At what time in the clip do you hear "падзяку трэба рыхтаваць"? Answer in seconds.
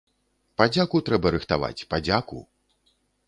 0.61-1.85